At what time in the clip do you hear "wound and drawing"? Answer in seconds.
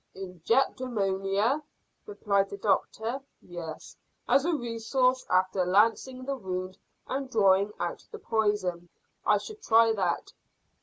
6.37-7.71